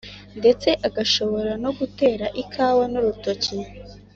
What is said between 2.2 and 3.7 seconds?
ikawa n’urutoki.